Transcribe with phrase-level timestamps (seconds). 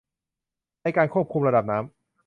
[0.81, 1.91] ในการควบคุมระดับน้ำ